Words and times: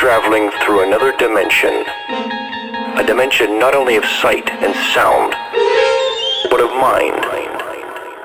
traveling 0.00 0.50
through 0.64 0.82
another 0.82 1.14
dimension. 1.18 1.84
A 2.96 3.04
dimension 3.06 3.58
not 3.58 3.74
only 3.74 3.96
of 3.96 4.04
sight 4.06 4.48
and 4.48 4.74
sound, 4.94 5.34
but 6.48 6.58
of 6.58 6.70
mind. 6.80 7.20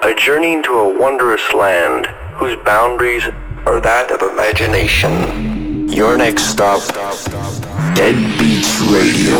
A 0.03 0.15
journey 0.15 0.53
into 0.53 0.71
a 0.71 0.97
wondrous 0.97 1.43
land 1.53 2.05
whose 2.39 2.55
boundaries 2.63 3.25
are 3.67 3.81
that 3.81 4.09
of 4.09 4.21
imagination. 4.21 5.89
Your 5.89 6.15
next 6.15 6.43
stop, 6.43 6.79
Dead 7.93 8.15
Beats 8.39 8.79
Radio. 8.87 9.35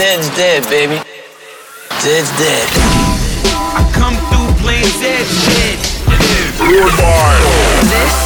Dead's 0.00 0.32
dead, 0.32 0.64
baby. 0.72 0.96
Dead's 2.00 2.32
dead. 2.40 2.68
I 3.76 3.84
come 3.92 4.16
through 4.32 4.64
playing 4.64 4.88
Zed 4.96 5.26
shit. 5.44 5.76
This 7.92 8.25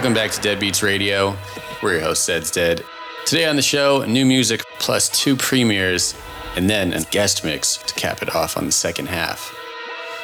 Welcome 0.00 0.14
back 0.14 0.30
to 0.30 0.40
Dead 0.40 0.58
Beats 0.58 0.82
Radio. 0.82 1.36
We're 1.82 1.96
your 1.96 2.00
host, 2.00 2.26
Zeds 2.26 2.50
Dead. 2.50 2.82
Today 3.26 3.44
on 3.44 3.56
the 3.56 3.60
show, 3.60 4.02
new 4.06 4.24
music 4.24 4.64
plus 4.78 5.10
two 5.10 5.36
premieres, 5.36 6.14
and 6.56 6.70
then 6.70 6.94
a 6.94 7.02
guest 7.02 7.44
mix 7.44 7.76
to 7.76 7.92
cap 7.92 8.22
it 8.22 8.34
off 8.34 8.56
on 8.56 8.64
the 8.64 8.72
second 8.72 9.10
half. 9.10 9.54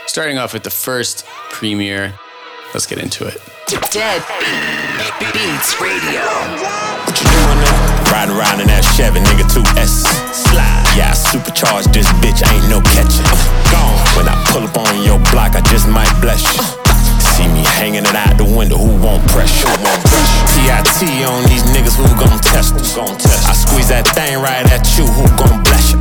Starting 0.06 0.38
off 0.38 0.54
with 0.54 0.62
the 0.62 0.70
first 0.70 1.26
premiere, 1.50 2.18
let's 2.72 2.86
get 2.86 2.96
into 2.96 3.26
it. 3.26 3.36
Dead 3.66 4.24
Beats 5.20 5.78
Radio. 5.78 6.24
What 7.04 7.20
you 7.20 7.28
doing 7.28 7.60
now? 7.60 8.10
Riding 8.10 8.34
around 8.34 8.62
in 8.62 8.68
that 8.68 8.80
Chevy, 8.96 9.20
nigga, 9.20 9.44
two 9.52 9.60
S. 9.78 10.08
Slide. 10.32 10.88
Yeah, 10.96 11.10
I 11.10 11.12
supercharged 11.12 11.92
this 11.92 12.08
bitch, 12.24 12.40
ain't 12.50 12.70
no 12.70 12.80
catching. 12.80 13.26
Uh, 13.28 13.70
gone. 13.70 14.16
When 14.16 14.26
I 14.26 14.42
pull 14.48 14.62
up 14.62 14.78
on 14.88 15.04
your 15.04 15.18
block, 15.32 15.54
I 15.54 15.60
just 15.68 15.86
might 15.86 16.18
bless 16.22 16.56
you. 16.56 16.85
See 17.36 17.48
me 17.52 17.60
hanging 17.76 18.08
it 18.08 18.16
out 18.16 18.38
the 18.38 18.48
window, 18.48 18.80
who 18.80 18.96
won't 18.96 19.20
pressure? 19.28 19.68
Who 19.68 19.84
won't 19.84 20.02
pressure? 20.08 20.56
PIT 20.56 21.20
on 21.28 21.44
these 21.52 21.68
niggas, 21.68 22.00
who 22.00 22.08
gon' 22.16 22.40
test 22.40 22.72
us? 22.80 22.96
Gon' 22.96 23.12
test 23.20 23.44
I 23.44 23.52
squeeze 23.52 23.88
that 23.92 24.08
thing 24.16 24.40
right 24.40 24.64
at 24.72 24.88
you, 24.96 25.04
who 25.04 25.28
gon' 25.36 25.60
bless 25.60 25.92
you? 25.92 26.00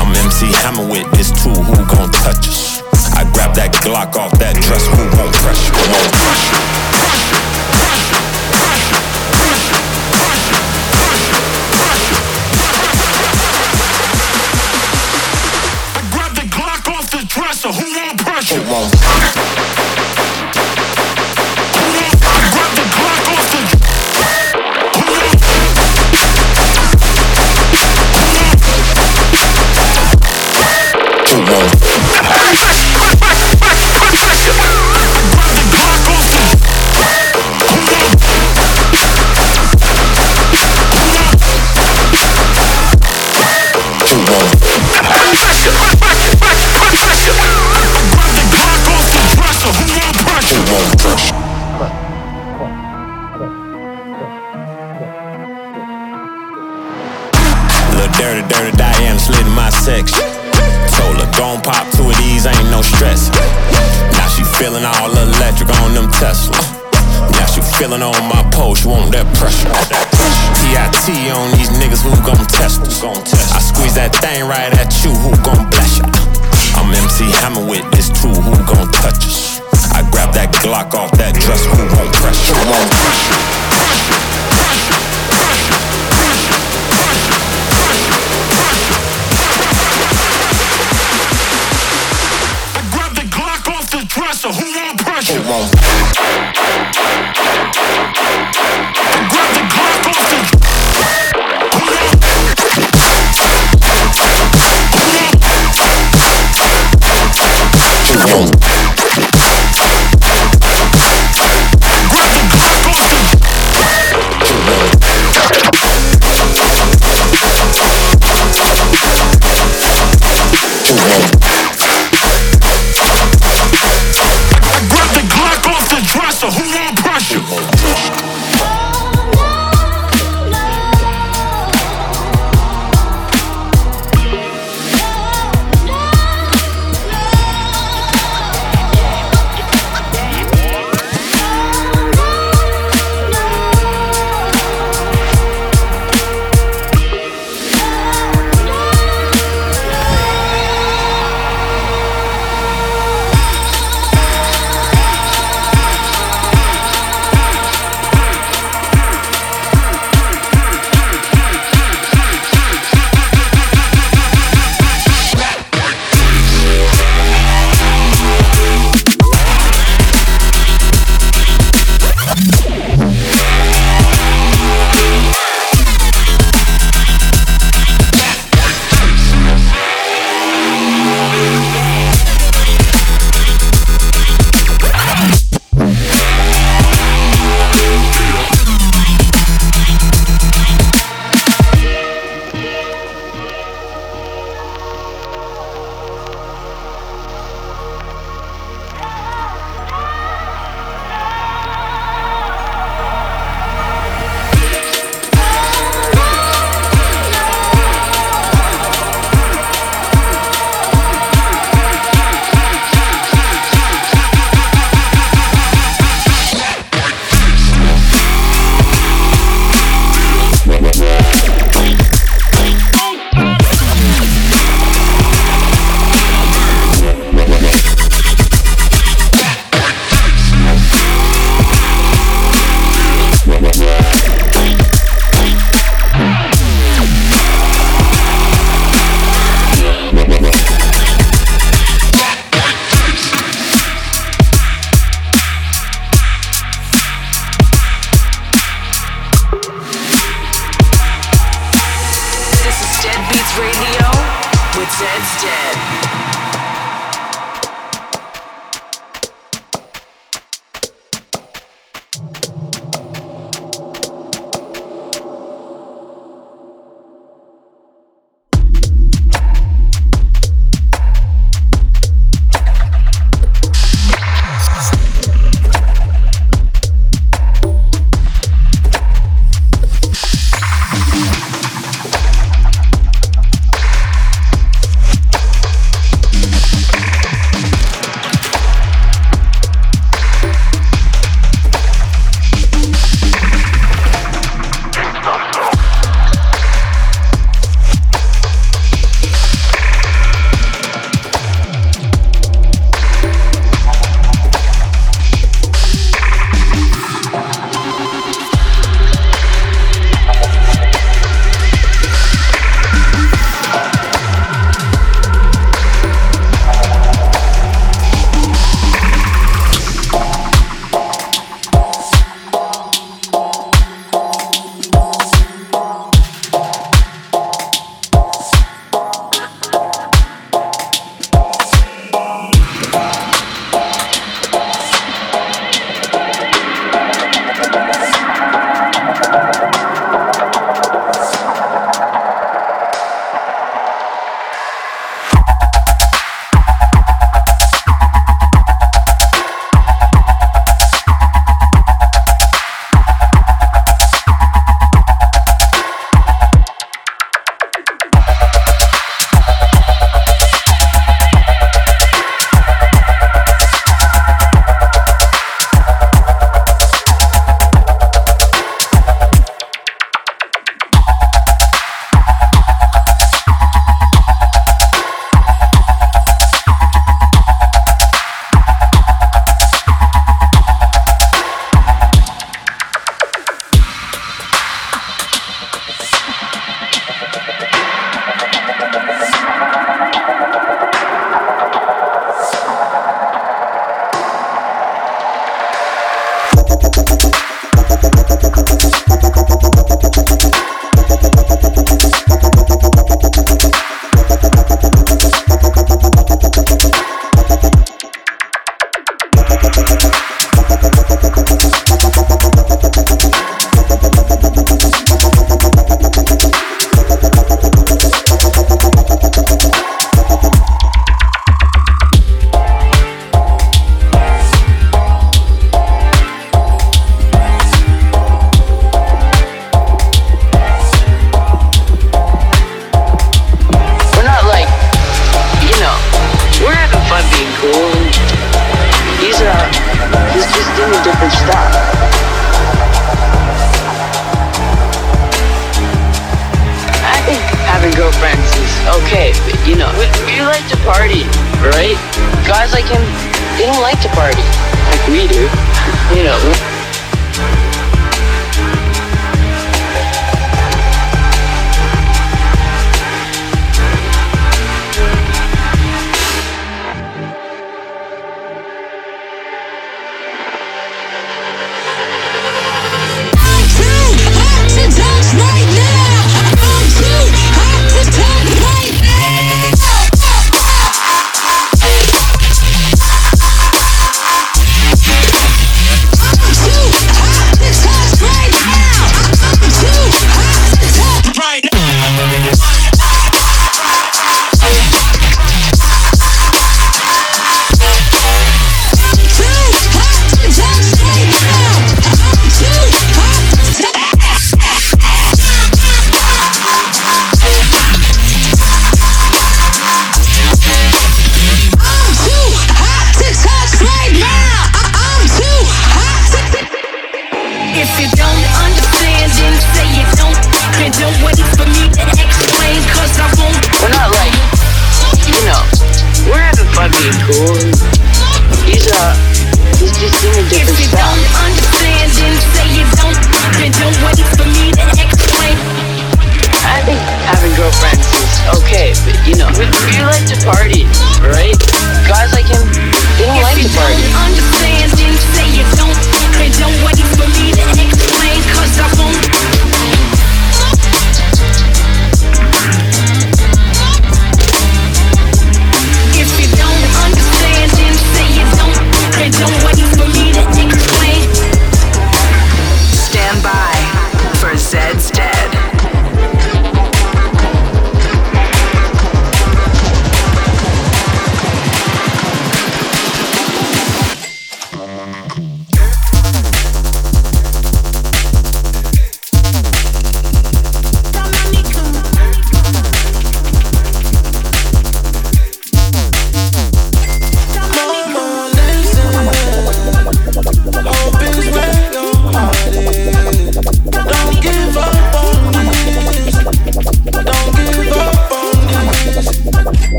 I'm 0.00 0.08
MC 0.24 0.48
Hammer 0.64 0.88
with 0.88 1.04
this 1.12 1.28
tool, 1.36 1.52
who 1.52 1.76
gon' 1.84 2.08
touch 2.24 2.48
us? 2.48 2.80
I 3.12 3.28
grab 3.36 3.54
that 3.60 3.76
Glock 3.84 4.16
off 4.16 4.32
that 4.40 4.56
dress, 4.64 4.88
who 4.88 5.04
won't 5.12 5.36
pressure? 5.44 5.68
Who 5.76 5.84
won't 5.92 6.12
pressure? 6.16 7.33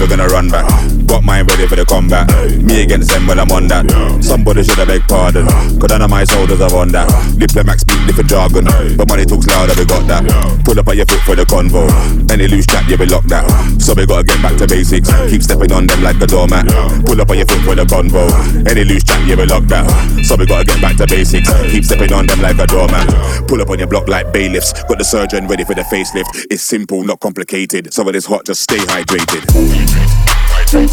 Never 0.00 0.16
gonna 0.16 0.28
run 0.28 0.48
back. 0.48 0.89
Got 1.10 1.24
mine 1.24 1.42
ready 1.42 1.66
for 1.66 1.74
the 1.74 1.84
combat. 1.84 2.30
Me 2.62 2.86
against 2.86 3.10
them 3.10 3.26
when 3.26 3.42
I'm 3.42 3.50
on 3.50 3.66
that. 3.66 3.82
Somebody 4.22 4.62
should 4.62 4.78
have 4.78 4.86
beg 4.86 5.02
pardon. 5.10 5.42
Cause 5.82 5.90
none 5.90 6.02
of 6.02 6.10
my 6.10 6.22
soldiers 6.22 6.60
are 6.62 6.70
on 6.70 6.94
that. 6.94 7.10
Diplomats 7.34 7.82
speak 7.82 7.98
different 8.06 8.30
jargon. 8.30 8.70
But 8.94 9.10
money 9.10 9.26
talks 9.26 9.50
louder, 9.50 9.74
we 9.74 9.90
got 9.90 10.06
that. 10.06 10.22
Pull 10.62 10.78
up 10.78 10.86
on 10.86 10.94
your 10.94 11.10
foot 11.10 11.18
for 11.26 11.34
the 11.34 11.42
convo. 11.42 11.82
Any 12.30 12.46
loose 12.46 12.62
chat, 12.70 12.86
yeah, 12.86 12.94
we 12.94 13.10
lock 13.10 13.26
that. 13.26 13.42
So 13.82 13.90
we 13.98 14.06
gotta 14.06 14.22
get 14.22 14.38
back 14.38 14.54
to 14.62 14.70
basics. 14.70 15.10
Keep 15.26 15.42
stepping 15.42 15.72
on 15.74 15.90
them 15.90 15.98
like 15.98 16.22
a 16.22 16.30
doormat. 16.30 16.70
Pull 17.02 17.18
up 17.18 17.30
on 17.30 17.42
your 17.42 17.46
foot 17.50 17.62
for 17.66 17.74
the 17.74 17.82
convo. 17.90 18.30
Any 18.70 18.86
loose 18.86 19.02
chat, 19.02 19.18
yeah, 19.26 19.34
we 19.34 19.50
lock 19.50 19.66
that. 19.66 19.90
So 20.22 20.38
we 20.38 20.46
gotta 20.46 20.62
get 20.62 20.78
back 20.78 20.94
to 21.02 21.10
basics. 21.10 21.50
Keep 21.74 21.90
stepping 21.90 22.14
on 22.14 22.30
them 22.30 22.38
like 22.38 22.62
a 22.62 22.70
doormat. 22.70 23.10
Pull 23.50 23.58
up 23.58 23.70
on 23.70 23.82
your 23.82 23.90
block 23.90 24.06
like 24.06 24.30
bailiffs. 24.30 24.70
Got 24.86 25.02
the 25.02 25.04
surgeon 25.04 25.50
ready 25.50 25.66
for 25.66 25.74
the 25.74 25.82
facelift. 25.82 26.46
It's 26.54 26.62
simple, 26.62 27.02
not 27.02 27.18
complicated. 27.18 27.90
So 27.90 28.06
when 28.06 28.14
it's 28.14 28.26
hot, 28.30 28.46
just 28.46 28.62
stay 28.62 28.78
hydrated. 28.78 30.29
It's 30.72 30.86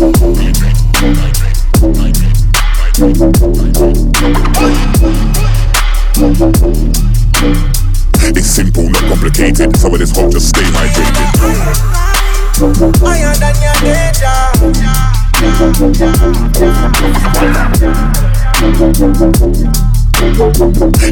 simple, 8.50 8.90
not 8.90 9.04
complicated. 9.04 9.78
So 9.78 9.90
when 9.90 10.02
it's 10.02 10.18
hot, 10.18 10.32
just 10.32 10.50
stay 10.50 10.64
hydrated. 10.64 11.28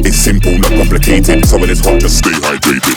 It's 0.04 0.16
simple, 0.16 0.58
not 0.58 0.72
complicated. 0.72 1.46
So 1.46 1.58
when 1.58 1.70
it's 1.70 1.86
hot, 1.86 2.00
just 2.00 2.18
stay 2.18 2.30
hydrated. 2.30 2.96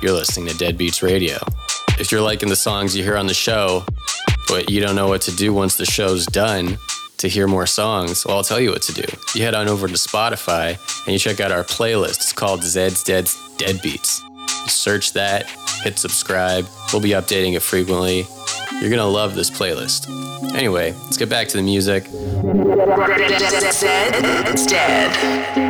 you're 0.00 0.12
listening 0.12 0.46
to 0.48 0.56
Dead 0.56 0.78
Beats 0.78 1.02
Radio. 1.02 1.38
If 1.98 2.12
you're 2.12 2.20
liking 2.20 2.48
the 2.48 2.56
songs 2.56 2.96
you 2.96 3.02
hear 3.02 3.16
on 3.16 3.26
the 3.26 3.34
show, 3.34 3.84
but 4.46 4.70
you 4.70 4.80
don't 4.80 4.94
know 4.94 5.08
what 5.08 5.22
to 5.22 5.34
do 5.34 5.52
once 5.52 5.76
the 5.76 5.84
show's 5.84 6.26
done 6.26 6.78
to 7.18 7.28
hear 7.28 7.48
more 7.48 7.66
songs, 7.66 8.24
well, 8.24 8.36
I'll 8.36 8.44
tell 8.44 8.60
you 8.60 8.70
what 8.70 8.82
to 8.82 8.92
do. 8.92 9.04
You 9.34 9.42
head 9.42 9.54
on 9.54 9.66
over 9.68 9.88
to 9.88 9.94
Spotify 9.94 10.78
and 11.04 11.12
you 11.12 11.18
check 11.18 11.40
out 11.40 11.50
our 11.50 11.64
playlist. 11.64 12.16
It's 12.16 12.32
called 12.32 12.60
Zeds 12.60 13.04
Dead's 13.04 13.36
Dead 13.56 13.82
Beats. 13.82 14.22
Search 14.68 15.12
that, 15.14 15.48
hit 15.82 15.98
subscribe. 15.98 16.66
We'll 16.92 17.02
be 17.02 17.10
updating 17.10 17.54
it 17.54 17.60
frequently. 17.60 18.26
You're 18.80 18.90
gonna 18.90 19.06
love 19.06 19.34
this 19.34 19.50
playlist. 19.50 20.08
Anyway, 20.54 20.92
let's 21.04 21.16
get 21.16 21.28
back 21.28 21.48
to 21.48 21.56
the 21.56 21.62
music. 21.62 22.04
Zeds 23.74 24.68
Dead. 24.68 25.67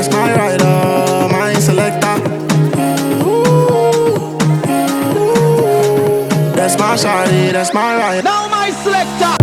Yes, 0.00 0.10
my 0.10 0.34
rider, 0.34 1.28
my 1.30 1.52
selector. 1.60 2.16
That's 6.56 6.78
my 6.78 6.96
shawty, 6.96 7.52
that's 7.52 7.74
my 7.74 7.98
rider. 7.98 8.22
Now 8.22 8.48
my 8.48 8.70
selector. 8.70 9.39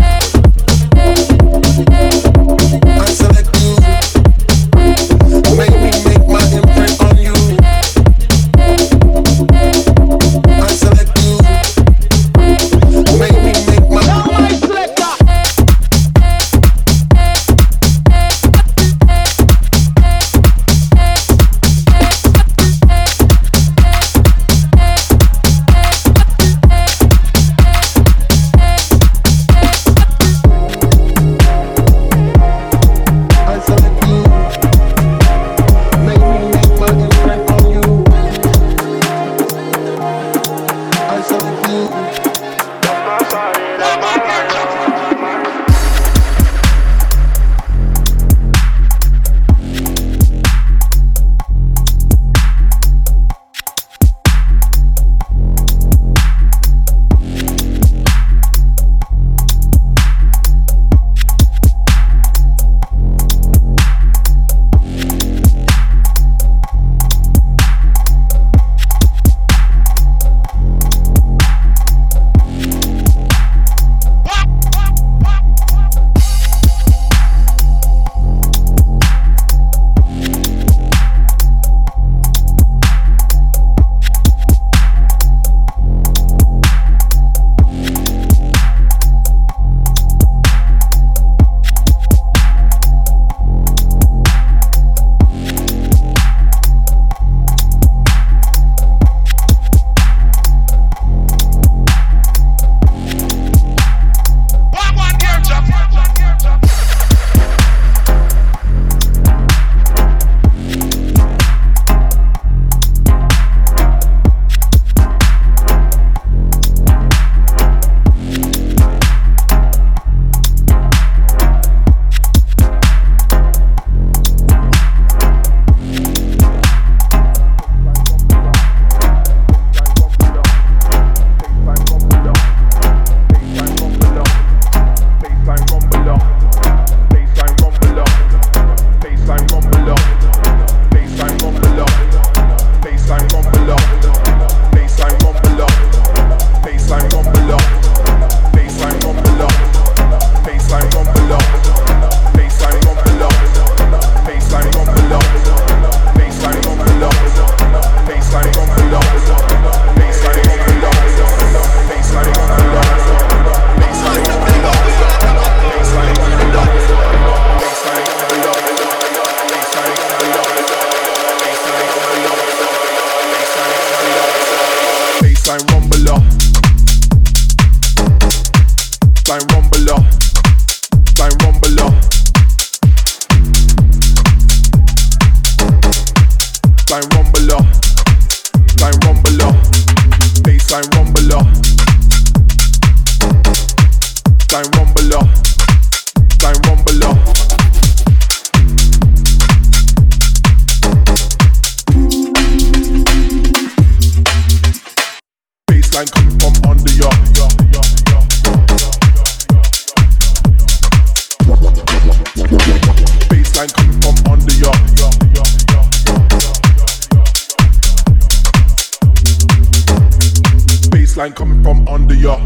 Bassline 221.18 221.36
coming 221.36 221.64
from 221.64 221.88
under 221.88 222.14
ya. 222.14 222.38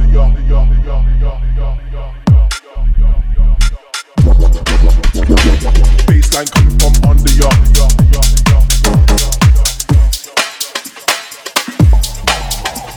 Bassline 6.08 6.52
coming 6.52 6.80
from 6.80 6.94
under 7.10 7.32
ya. 7.32 7.50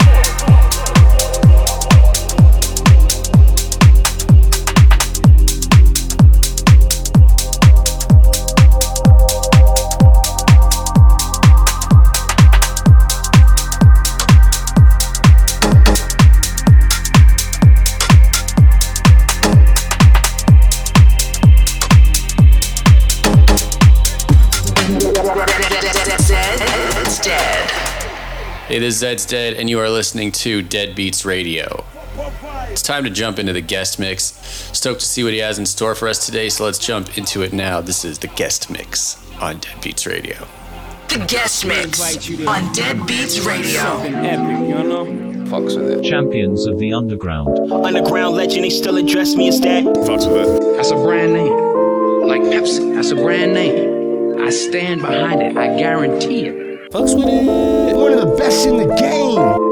It 28.73 28.81
is 28.81 29.03
Zeds 29.03 29.29
Dead, 29.29 29.53
and 29.53 29.69
you 29.69 29.79
are 29.79 29.88
listening 29.88 30.31
to 30.31 30.63
Dead 30.63 30.95
Beats 30.95 31.25
Radio. 31.25 31.86
It's 32.71 32.81
time 32.81 33.03
to 33.03 33.12
jump 33.12 33.38
into 33.38 33.53
the 33.53 33.62
guest 33.62 33.99
mix. 33.99 34.33
Stoked 34.75 35.01
to 35.01 35.05
see 35.05 35.23
what 35.23 35.31
he 35.31 35.38
has 35.38 35.59
in 35.59 35.67
store 35.67 35.93
for 35.93 36.07
us 36.07 36.25
today, 36.25 36.49
so 36.49 36.65
let's 36.65 36.79
jump 36.79 37.15
into 37.15 37.43
it 37.43 37.53
now. 37.53 37.81
This 37.81 38.03
is 38.03 38.17
the 38.17 38.29
guest 38.29 38.71
mix 38.71 39.23
on 39.39 39.59
Dead 39.59 39.79
Beats 39.79 40.07
Radio. 40.07 40.47
The 41.09 41.23
guest 41.27 41.67
mix 41.67 42.01
on 42.47 42.73
Dead 42.73 43.05
Beats 43.05 43.41
Radio. 43.41 43.79
Fucks 45.51 45.79
with 45.79 45.91
it. 45.91 46.03
Champions 46.03 46.65
of 46.65 46.79
the 46.79 46.93
Underground. 46.93 47.71
Underground 47.71 48.36
legend, 48.36 48.65
they 48.65 48.71
still 48.71 48.97
address 48.97 49.36
me 49.36 49.49
as 49.49 49.62
that. 49.62 49.83
Fucks 49.83 50.25
with 50.33 50.49
it. 50.49 50.77
That's 50.77 50.89
a 50.89 50.95
brand 50.95 51.33
name. 51.33 51.53
Like 52.27 52.41
Pepsi, 52.41 52.95
that's 52.95 53.12
a 53.12 53.15
brand 53.17 53.53
name. 53.53 54.41
I 54.41 54.49
stand 54.49 55.01
behind 55.01 55.43
it. 55.43 55.57
I 55.57 55.77
guarantee 55.77 56.47
it. 56.47 56.62
Fucks 56.93 57.15
with 57.17 57.27
it. 57.27 57.95
One 57.95 58.13
of 58.13 58.19
the 58.19 58.36
best 58.38 58.67
in 58.67 58.77
the 58.77 58.86
game. 58.86 59.62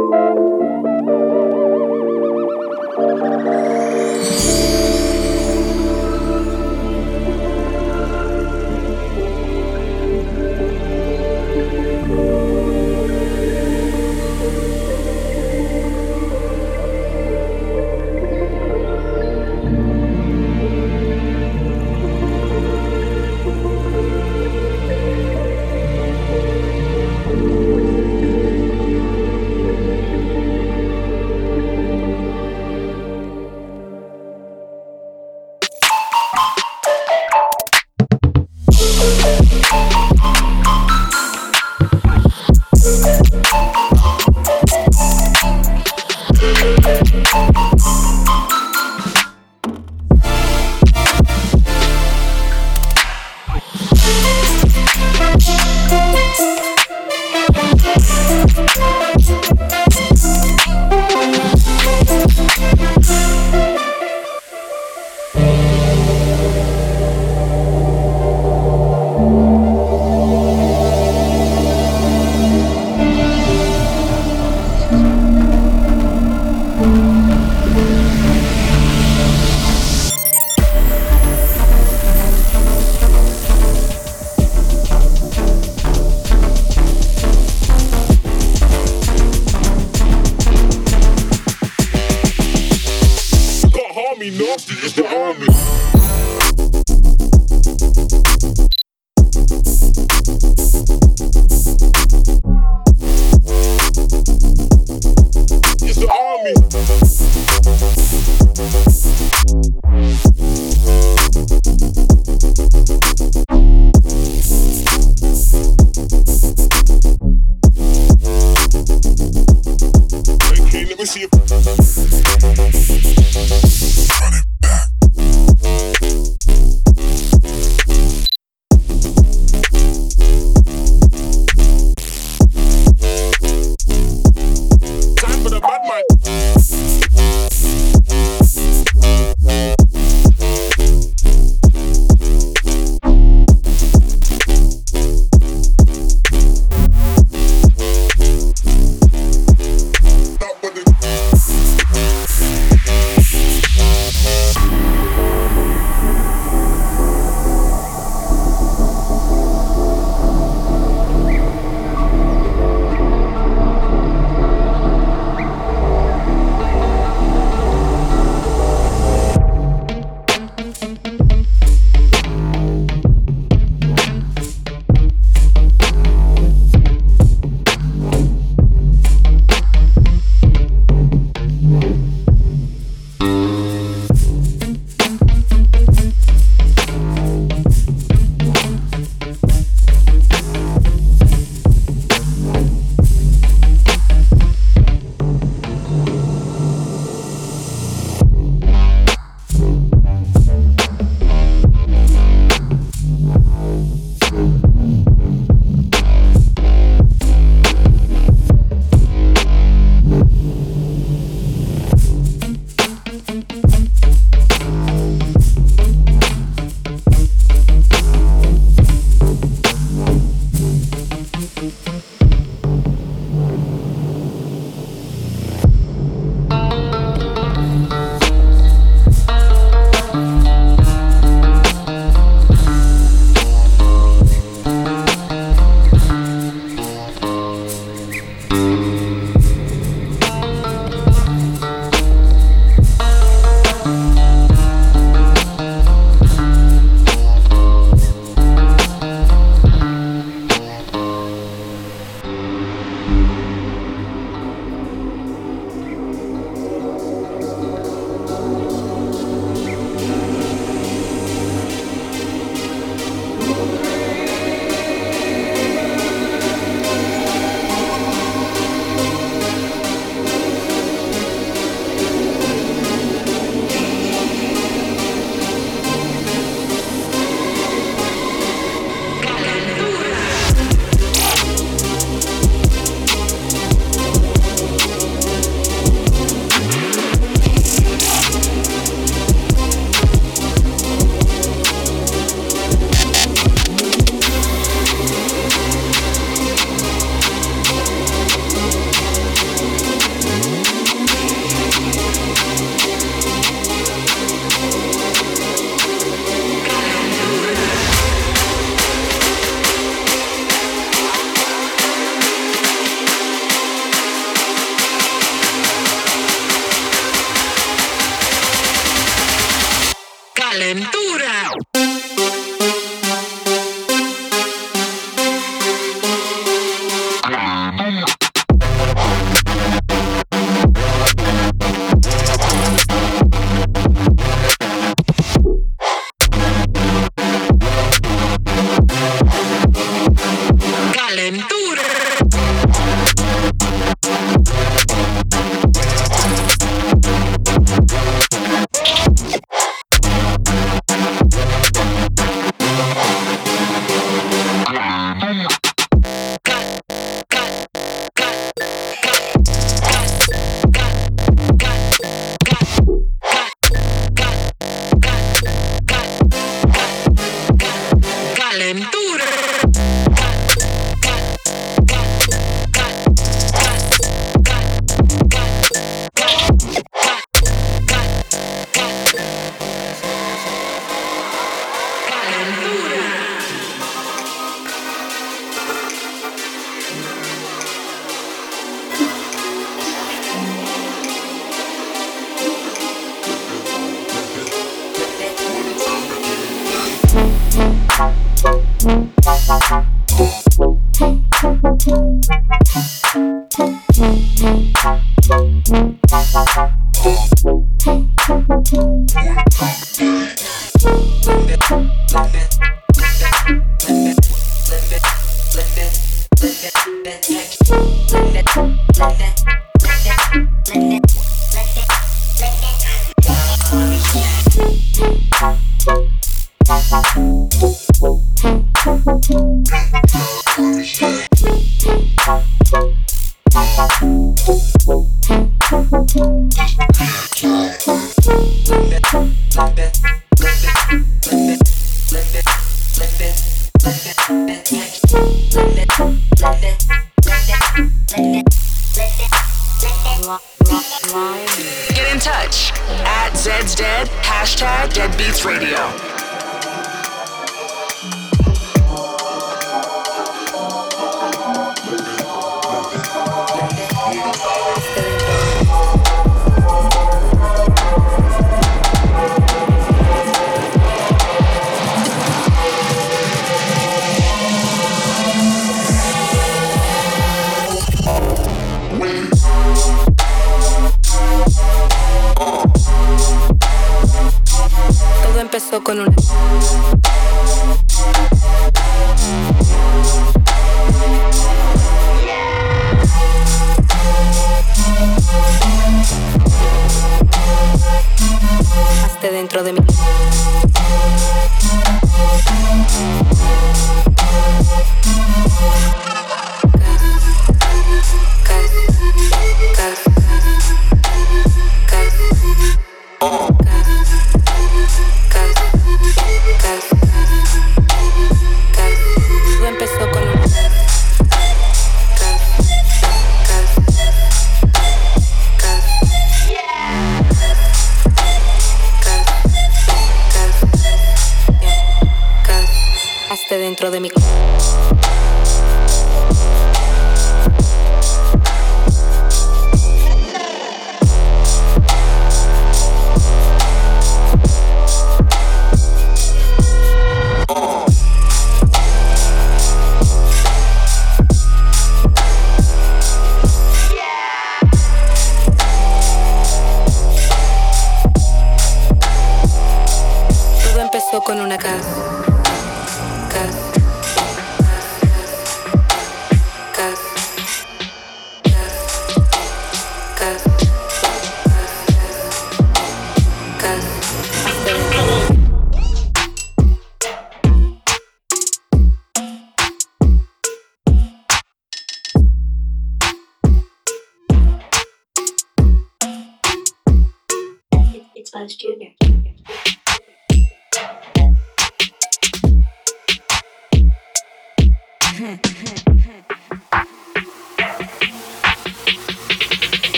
Dentro 499.29 499.63
de 499.63 499.73
mí. 499.73 499.79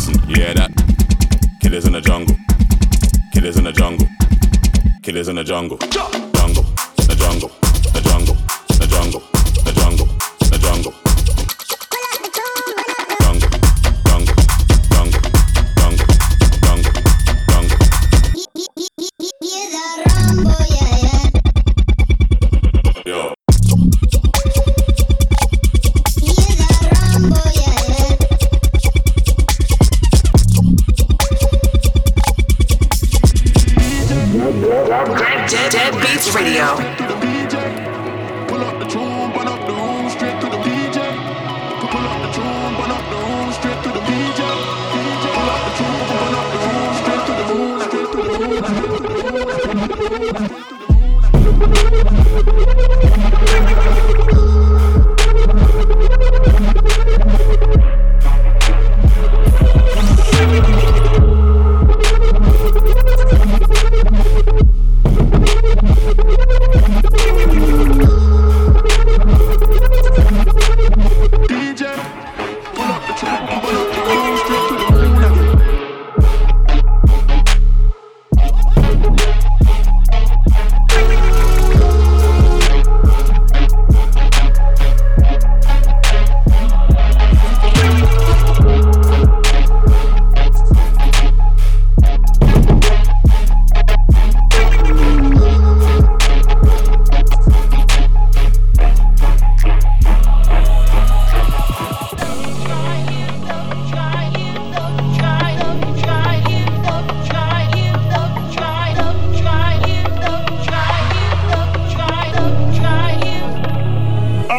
Listen, 0.00 0.30
you 0.30 0.36
hear 0.36 0.54
that? 0.54 0.70
Killers 1.60 1.84
in 1.84 1.92
the 1.92 2.00
jungle. 2.00 2.34
Killers 3.34 3.58
in 3.58 3.64
the 3.64 3.72
jungle. 3.72 4.08
Killers 5.02 5.28
in 5.28 5.36
the 5.36 5.44
jungle. 5.44 5.76
Jungle. 5.76 6.64
In 6.96 7.06
the 7.06 7.16
jungle. 7.18 7.69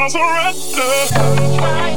surrender. 0.09 1.90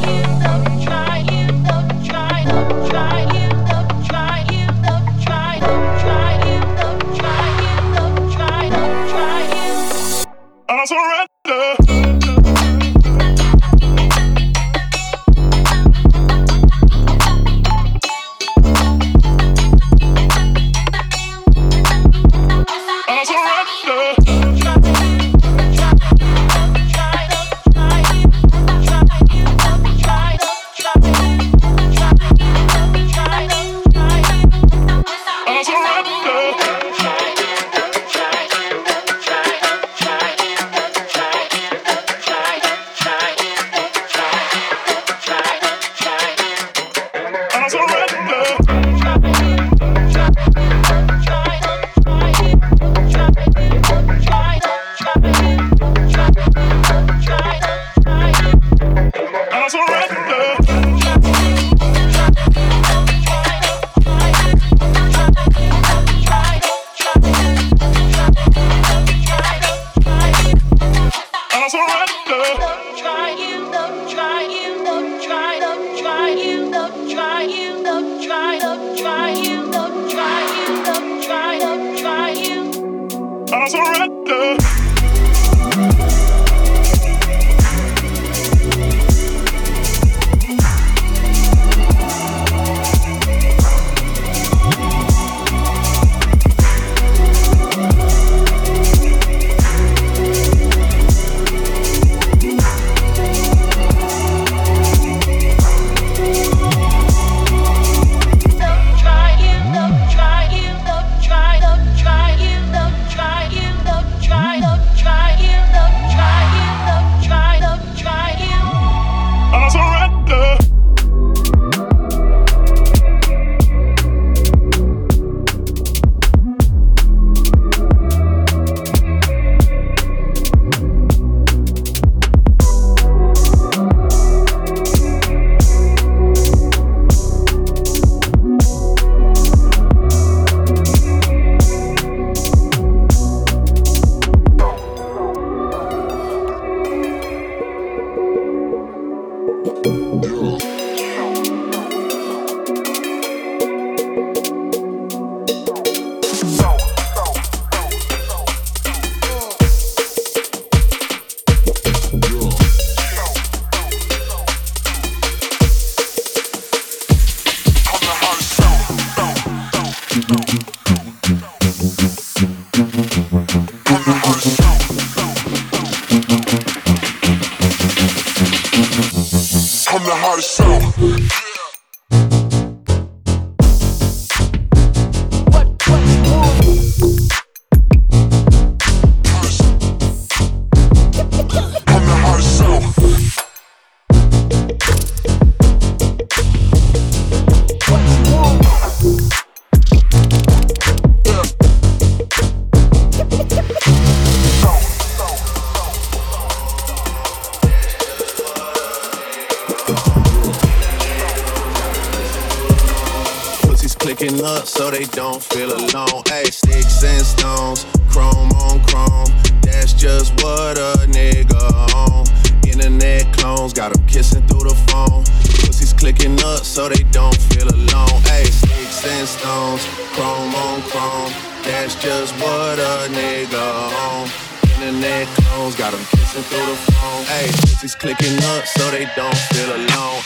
They 226.94 227.04
don't 227.10 227.36
feel 227.50 227.68
alone. 227.68 228.18
Hey, 228.30 228.44
sticks 228.44 229.04
and 229.04 229.28
stones, 229.28 229.82
chrome 230.14 230.54
on 230.54 230.82
chrome. 230.90 231.32
That's 231.64 231.94
just 231.96 232.34
what 232.40 232.78
a 232.78 233.08
nigga 233.10 233.66
on. 234.06 234.30
Internet 234.74 235.28
clones 235.36 235.74
got 235.76 235.94
'em 235.94 236.04
kissing 236.10 236.42
through 236.42 236.66
the 236.66 236.76
phone. 236.92 237.24
Hey, 237.24 237.46
pussies 237.60 237.94
clicking 237.94 238.38
up 238.52 238.66
so 238.66 238.90
they 238.90 239.06
don't 239.16 239.40
feel 239.52 239.70
alone. 239.80 240.20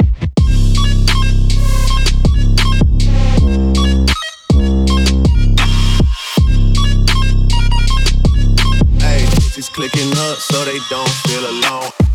Hey, 9.00 9.26
pussies 9.34 9.68
clicking 9.68 10.12
up 10.26 10.38
so 10.38 10.64
they 10.64 10.78
don't 10.90 11.14
feel 11.26 11.44
alone. 11.54 12.07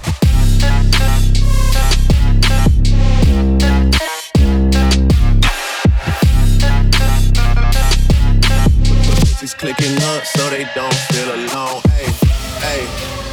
Clicking 9.63 9.95
up 10.03 10.25
so 10.25 10.49
they 10.49 10.65
don't 10.75 10.93
feel 10.93 11.29
alone. 11.35 11.81
Hey, 11.95 12.11
hey, 12.59 12.83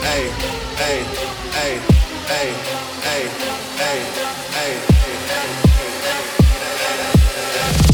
hey, 0.06 0.30
hey, 0.78 1.02
hey, 1.50 1.74
hey, 2.30 2.48
hey, 3.02 3.24
hey, 3.82 3.98
hey. 4.54 4.74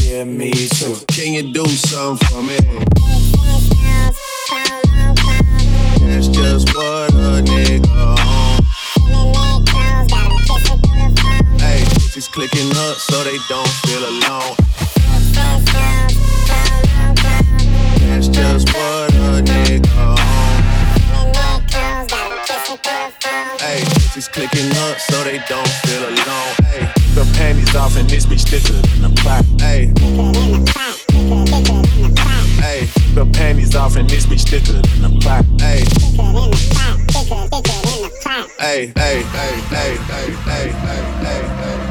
Yeah, 0.05 0.23
me 0.25 0.51
too. 0.53 0.95
Can 1.07 1.33
you 1.33 1.51
do 1.51 1.65
something 1.65 2.27
for 2.27 2.43
me? 2.43 2.57
That's 6.05 6.27
just 6.27 6.75
what 6.75 7.13
a 7.13 7.41
nigga 7.41 7.89
on. 7.97 8.61
Hey, 11.59 11.83
pussies 11.95 12.27
clicking 12.27 12.69
up 12.85 12.97
so 12.97 13.23
they 13.23 13.39
don't 13.49 13.67
feel 13.81 14.05
alone 14.05 14.55
that's 18.17 18.29
just 18.29 18.73
what 18.73 19.13
a 19.13 19.43
nigga 19.43 19.85
on. 19.95 20.17
Hey, 23.59 23.83
she's 24.11 24.27
clicking 24.27 24.71
up 24.77 24.97
so 24.97 25.23
they 25.23 25.37
don't 25.47 25.67
feel 25.85 26.03
alone. 26.03 26.55
Hey, 26.63 26.91
the 27.13 27.31
panties 27.37 27.75
off 27.75 27.95
and 27.95 28.09
this 28.09 28.25
bitch 28.25 28.47
thicker 28.49 28.81
than 28.97 29.11
a 29.11 29.15
plot. 29.21 29.45
Hey, 29.61 29.93
Hey, 32.59 32.87
the 33.13 33.29
panties 33.33 33.75
off 33.75 33.95
and 33.97 34.09
this 34.09 34.25
bitch 34.25 34.49
thicker 34.49 34.81
than 34.81 35.15
a 35.15 35.19
plot. 35.19 35.45
Hey, 35.61 35.85
Hey, 38.59 38.91
hey, 38.95 39.21
hey, 39.21 39.61
hey, 39.69 39.97
hey, 40.07 40.31
hey, 40.47 40.71
hey, 40.71 41.47
hey. 41.47 41.86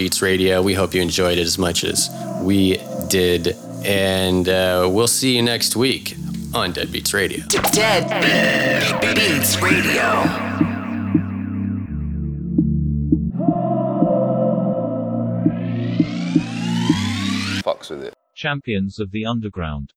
Deadbeats 0.00 0.22
Radio. 0.22 0.62
We 0.62 0.72
hope 0.72 0.94
you 0.94 1.02
enjoyed 1.02 1.36
it 1.36 1.42
as 1.42 1.58
much 1.58 1.84
as 1.84 2.08
we 2.40 2.78
did. 3.08 3.54
And 3.84 4.48
uh, 4.48 4.88
we'll 4.90 5.06
see 5.06 5.36
you 5.36 5.42
next 5.42 5.76
week 5.76 6.14
on 6.54 6.72
Deadbeats 6.72 7.12
Radio. 7.12 7.44
Dead 7.72 8.08
Beats 9.14 9.60
Radio. 9.60 10.00
Fucks 17.62 17.90
with 17.90 18.04
it. 18.04 18.14
Champions 18.34 18.98
of 18.98 19.10
the 19.10 19.26
Underground. 19.26 19.92